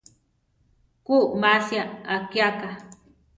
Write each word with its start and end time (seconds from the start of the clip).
Ku 1.05 1.15
masia 1.41 1.83
akíaka. 2.15 2.69